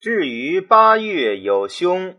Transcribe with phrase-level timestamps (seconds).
[0.00, 2.14] 至于八月有凶。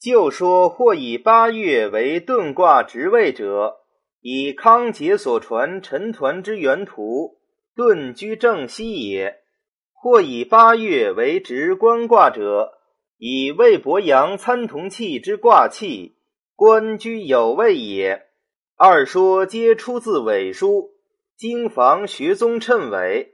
[0.00, 3.80] 就说或以八月为遁卦职位者，
[4.22, 7.36] 以康节所传陈抟之原图，
[7.76, 9.34] 遁居正西也；
[9.92, 12.72] 或以八月为直官卦者，
[13.18, 16.16] 以魏伯阳参同气之卦气，
[16.56, 18.22] 官居有位也。
[18.74, 20.92] 二说皆出自伪书，
[21.36, 23.31] 经房学宗谶伪，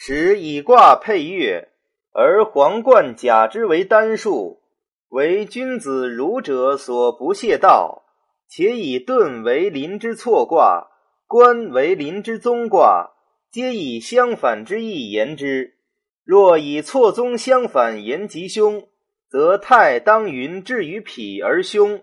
[0.00, 1.70] 使以卦配月，
[2.12, 4.60] 而皇冠甲之为单数。
[5.08, 8.04] 为君子儒者所不屑道，
[8.48, 10.86] 且以遁为临之错卦，
[11.26, 13.10] 官为临之宗卦，
[13.50, 15.74] 皆以相反之意言之。
[16.22, 18.86] 若以错综相反言吉凶，
[19.28, 22.02] 则太当云至于否而凶，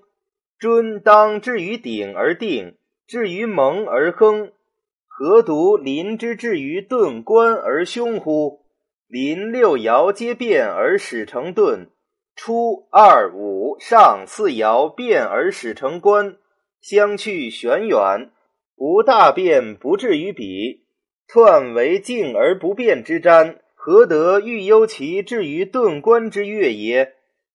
[0.59, 2.76] 尊当至于鼎而定，
[3.07, 4.52] 至于蒙而亨。
[5.17, 8.65] 何独临之至于遁官而凶乎？
[9.07, 11.87] 临六爻皆变而始成遁。
[12.35, 16.35] 初二五上四爻变而始成官，
[16.81, 18.29] 相去玄远，
[18.75, 20.84] 无大变不至于彼。
[21.29, 27.13] 彖为静而不变之占，何得欲忧其至于遁官之月也？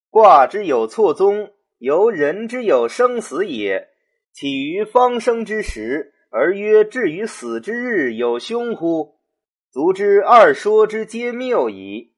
[0.08, 3.88] 卦之有错综，由人之有生死也。
[4.32, 9.16] 起于方生之时，而曰至于死之日有凶乎？
[9.70, 12.14] 足知二说之皆谬矣。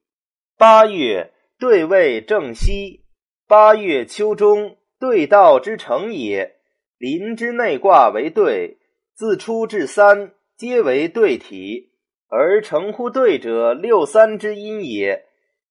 [0.56, 1.32] 八月。
[1.58, 3.04] 对位正西，
[3.46, 6.56] 八月秋中，对道之成也。
[6.98, 8.78] 临之内卦为对，
[9.14, 11.92] 自初至三，皆为对体，
[12.26, 15.24] 而成乎对者，六三之阴也。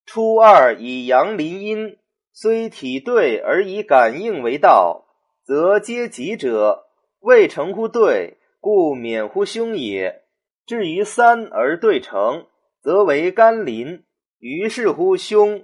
[0.05, 1.97] 初二以阳临阴，
[2.31, 5.07] 虽体对而以感应为道，
[5.43, 6.85] 则皆吉者。
[7.21, 10.23] 未成乎对，故免乎凶也。
[10.65, 12.45] 至于三而对成，
[12.81, 14.03] 则为甘临，
[14.39, 15.63] 于是乎凶。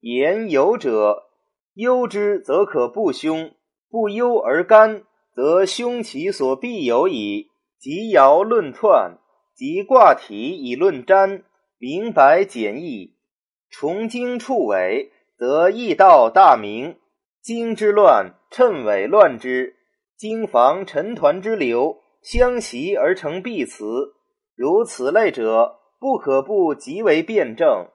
[0.00, 1.24] 言有者，
[1.74, 3.52] 忧之则可不凶；
[3.90, 5.02] 不忧而干，
[5.34, 7.50] 则凶其所必有矣。
[7.78, 9.18] 即爻论彖，
[9.54, 11.44] 即卦体以论占，
[11.78, 13.14] 明白简易。
[13.70, 16.96] 从经处伪，则易道大明。
[17.42, 19.75] 经之乱，趁伪乱之。
[20.16, 24.14] 经防沉团之流，相袭而成必辞。
[24.54, 27.88] 如此类者，不可不极为辩证。